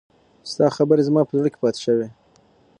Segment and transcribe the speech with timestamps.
[0.51, 2.07] ستا خبرې زما په زړه کې پاتې شوې.